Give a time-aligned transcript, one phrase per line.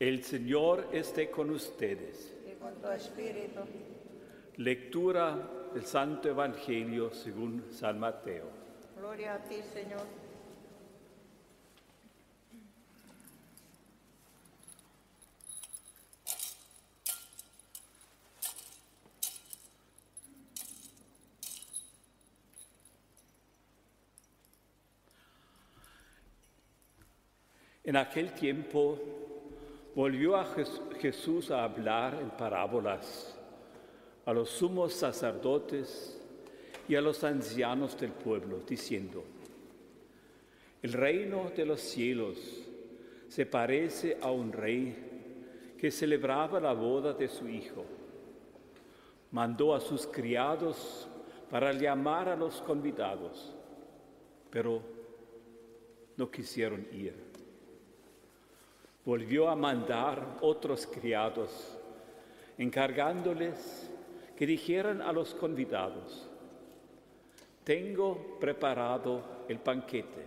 [0.00, 2.34] El Señor esté con ustedes.
[2.44, 3.60] y con tu espíritu.
[4.56, 8.50] Lectura del Santo Evangelio según San Mateo.
[8.98, 10.00] Gloria a ti, Señor.
[27.84, 29.23] En aquel tiempo
[29.94, 33.36] volvió a Jes- Jesús a hablar en parábolas
[34.26, 36.20] a los sumos sacerdotes
[36.88, 39.22] y a los ancianos del pueblo, diciendo,
[40.82, 42.38] el reino de los cielos
[43.28, 47.84] se parece a un rey que celebraba la boda de su hijo.
[49.30, 51.08] Mandó a sus criados
[51.50, 53.54] para llamar a los convidados,
[54.50, 54.80] pero
[56.16, 57.14] no quisieron ir
[59.04, 61.78] volvió a mandar otros criados,
[62.56, 63.90] encargándoles
[64.36, 66.28] que dijeran a los convidados,
[67.62, 70.26] tengo preparado el banquete,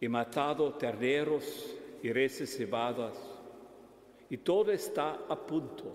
[0.00, 3.16] he matado terneros y reses cebadas,
[4.30, 5.92] y todo está a punto.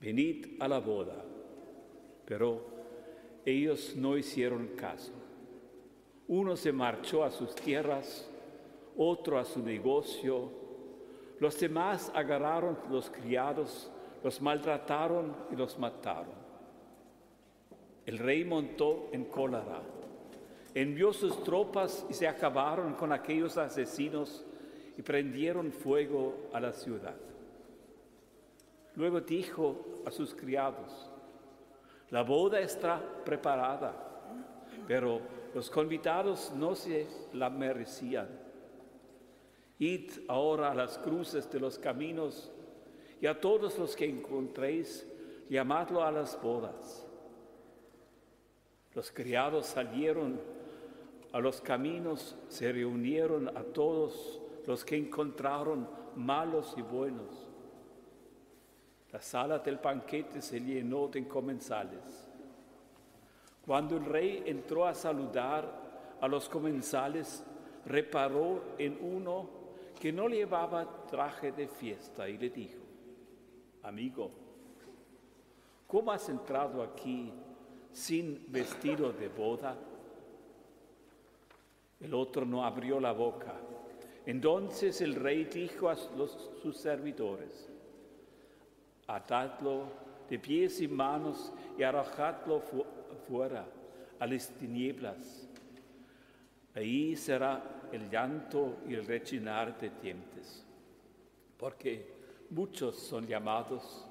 [0.00, 1.24] Venid a la boda,
[2.24, 2.66] pero
[3.44, 5.12] ellos no hicieron caso.
[6.26, 8.28] Uno se marchó a sus tierras,
[8.96, 10.50] otro a su negocio.
[11.40, 13.90] Los demás agarraron los criados,
[14.22, 16.42] los maltrataron y los mataron.
[18.06, 19.82] El rey montó en cólera,
[20.74, 24.44] envió sus tropas y se acabaron con aquellos asesinos
[24.96, 27.14] y prendieron fuego a la ciudad.
[28.94, 31.10] Luego dijo a sus criados,
[32.10, 33.94] la boda está preparada,
[34.86, 35.20] pero
[35.54, 38.41] los convidados no se la merecían.
[39.78, 42.50] Id ahora a las cruces de los caminos
[43.20, 45.06] y a todos los que encontréis,
[45.48, 47.06] llamadlo a las bodas.
[48.94, 50.40] Los criados salieron
[51.32, 57.48] a los caminos, se reunieron a todos los que encontraron malos y buenos.
[59.12, 62.28] La sala del banquete se llenó de comensales.
[63.64, 67.44] Cuando el rey entró a saludar a los comensales,
[67.86, 69.61] reparó en uno
[70.02, 72.82] que no llevaba traje de fiesta y le dijo,
[73.84, 74.32] amigo,
[75.86, 77.32] ¿cómo has entrado aquí
[77.92, 79.78] sin vestido de boda?
[82.00, 83.54] El otro no abrió la boca.
[84.26, 87.70] Entonces el rey dijo a sus servidores,
[89.06, 89.84] atadlo
[90.28, 92.84] de pies y manos y arrojadlo fu-
[93.28, 93.64] fuera
[94.18, 95.48] a las tinieblas.
[96.74, 97.62] Ahí será
[97.92, 100.64] el llanto y el rechinar de dientes,
[101.58, 102.06] porque
[102.50, 104.06] muchos son llamados,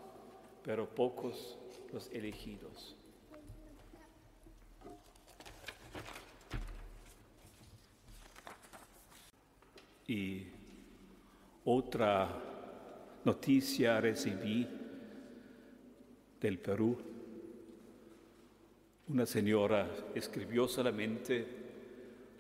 [0.64, 1.58] pero pocos
[1.92, 2.96] los elegidos.
[10.08, 10.46] Y
[11.66, 12.30] otra
[13.24, 14.68] noticia recibí
[16.40, 16.98] del Perú.
[19.08, 21.46] Una señora escribió solamente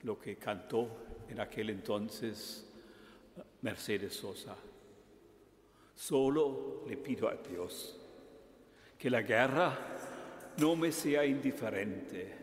[0.03, 2.67] lo que cantó en aquel entonces
[3.61, 4.55] Mercedes Sosa.
[5.95, 7.97] Solo le pido a Dios
[8.97, 9.77] que la guerra
[10.57, 12.37] no me sea indiferente.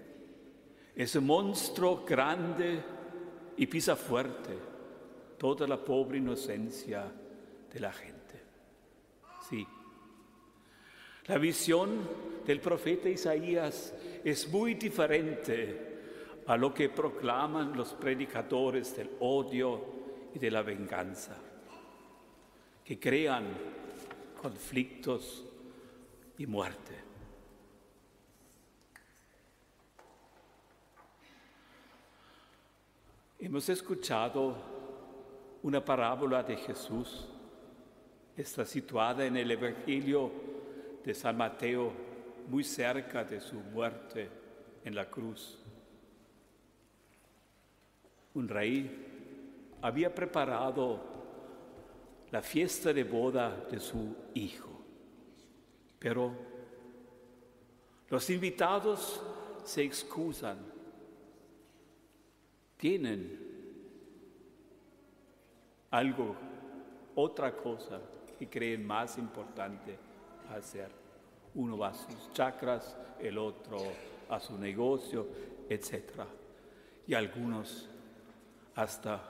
[0.95, 2.83] Ese monstruo grande
[3.57, 4.57] y pisa fuerte
[5.37, 7.05] toda la pobre inocencia
[7.73, 8.43] de la gente.
[9.49, 9.67] Sí.
[11.27, 12.01] La visión
[12.45, 13.95] del profeta Isaías
[14.25, 15.88] es muy diferente
[16.49, 19.85] a lo que proclaman los predicadores del odio
[20.35, 21.37] y de la venganza,
[22.83, 23.45] que crean
[24.41, 25.45] conflictos
[26.39, 26.95] y muerte.
[33.41, 34.57] Hemos escuchado
[35.63, 37.29] una parábola de Jesús,
[38.35, 40.33] está situada en el Evangelio
[41.05, 41.93] de San Mateo,
[42.49, 44.31] muy cerca de su muerte
[44.83, 45.59] en la cruz.
[48.39, 51.01] Un rey había preparado
[52.31, 54.71] la fiesta de boda de su hijo,
[55.99, 56.37] pero
[58.09, 59.21] los invitados
[59.65, 60.57] se excusan,
[62.77, 63.41] tienen
[65.91, 66.37] algo,
[67.17, 68.01] otra cosa
[68.39, 69.99] que creen más importante
[70.57, 70.93] hacer.
[71.57, 73.79] Uno va a sus chakras, el otro
[74.29, 75.27] a su negocio,
[75.69, 76.23] etc.
[77.05, 77.89] Y algunos
[78.79, 79.21] hasta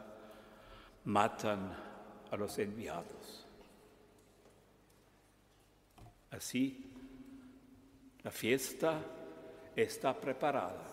[1.06, 1.74] matan
[2.30, 3.46] a los enviados.
[6.30, 6.84] Así,
[8.22, 9.00] la fiesta
[9.74, 10.84] está preparada,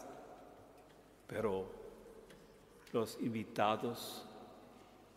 [1.28, 1.70] pero
[2.94, 4.26] los invitados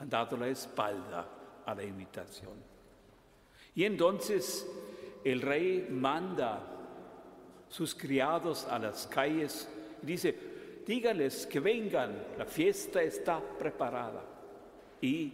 [0.01, 1.29] han dado la espalda
[1.65, 2.57] a la invitación.
[3.77, 4.67] Y entonces
[5.23, 6.61] el rey manda
[7.69, 9.69] sus criados a las calles
[10.03, 10.58] y dice,
[10.89, 14.25] dígales que vengan, la fiesta está preparada.
[15.03, 15.33] Y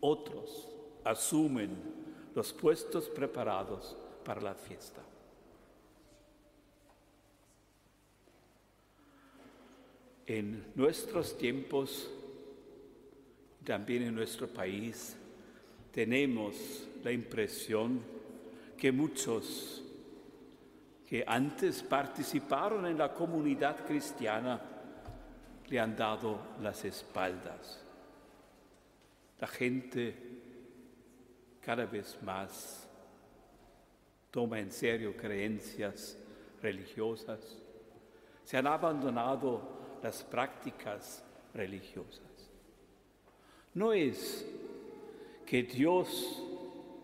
[0.00, 0.68] otros
[1.02, 1.70] asumen
[2.34, 5.00] los puestos preparados para la fiesta.
[10.26, 12.10] En nuestros tiempos,
[13.64, 15.16] también en nuestro país,
[15.90, 18.00] tenemos la impresión
[18.76, 19.82] que muchos
[21.10, 24.60] que antes participaron en la comunidad cristiana
[25.66, 27.84] le han dado las espaldas.
[29.40, 30.14] La gente
[31.60, 32.88] cada vez más
[34.30, 36.16] toma en serio creencias
[36.62, 37.40] religiosas,
[38.44, 42.22] se han abandonado las prácticas religiosas.
[43.74, 44.46] No es
[45.44, 46.40] que Dios,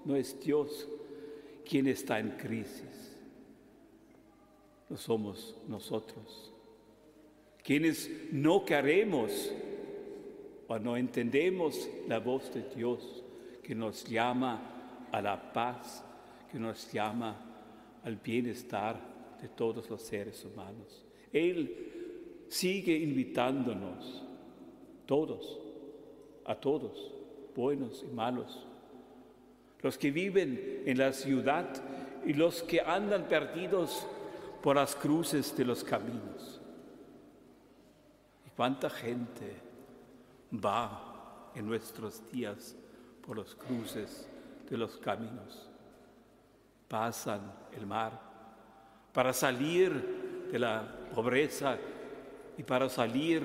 [0.05, 0.87] no es Dios
[1.69, 3.06] quien está en crisis,
[4.89, 6.53] no somos nosotros,
[7.63, 9.53] quienes no queremos
[10.69, 13.25] o no entendemos la voz de Dios
[13.63, 16.05] que nos llama a la paz,
[16.51, 17.37] que nos llama
[18.05, 18.97] al bienestar
[19.41, 21.05] de todos los seres humanos.
[21.33, 24.23] Él sigue invitándonos,
[25.05, 25.59] todos,
[26.45, 27.13] a todos,
[27.55, 28.65] buenos y malos,
[29.83, 31.69] los que viven en la ciudad
[32.25, 34.07] y los que andan perdidos
[34.67, 36.61] por las cruces de los caminos.
[38.45, 39.55] ¿Y cuánta gente
[40.53, 42.75] va en nuestros días
[43.25, 44.29] por los cruces
[44.69, 45.69] de los caminos?
[46.89, 47.43] Pasan
[47.77, 48.21] el mar
[49.13, 50.85] para salir de la
[51.15, 51.79] pobreza
[52.59, 53.45] y para salir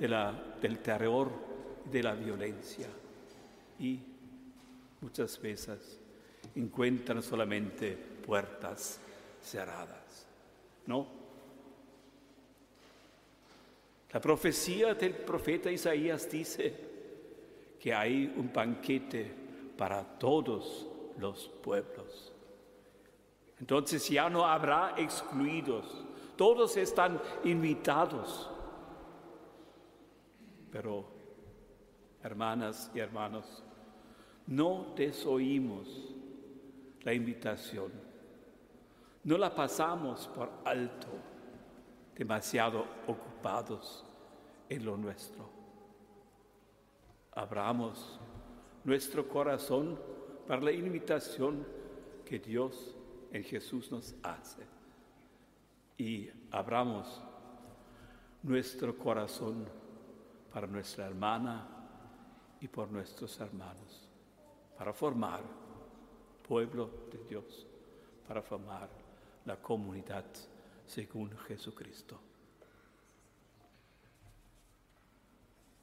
[0.00, 1.30] de la, del terror
[1.84, 2.88] de la violencia
[3.78, 4.00] y
[5.02, 6.00] muchas veces
[6.54, 8.98] encuentran solamente puertas
[9.42, 10.31] cerradas.
[10.86, 11.06] ¿No?
[14.12, 16.74] La profecía del profeta Isaías dice
[17.80, 19.34] que hay un banquete
[19.76, 20.86] para todos
[21.18, 22.32] los pueblos.
[23.58, 26.04] Entonces ya no habrá excluidos,
[26.36, 28.50] todos están invitados.
[30.70, 31.06] Pero,
[32.22, 33.64] hermanas y hermanos,
[34.46, 36.14] no desoímos
[37.02, 37.92] la invitación,
[39.24, 41.08] no la pasamos por alto,
[42.14, 44.04] demasiado ocupados
[44.68, 45.48] en lo nuestro.
[47.32, 48.20] Abramos
[48.84, 49.98] nuestro corazón
[50.46, 51.66] para la invitación
[52.24, 52.96] que Dios
[53.32, 54.66] en Jesús nos hace.
[55.96, 57.22] Y abramos
[58.42, 59.66] nuestro corazón
[60.52, 61.68] para nuestra hermana
[62.60, 64.08] y por nuestros hermanos
[64.82, 65.42] para formar
[66.46, 67.66] pueblo de Dios,
[68.26, 68.88] para formar
[69.44, 70.24] la comunidad
[70.86, 72.31] según Jesucristo.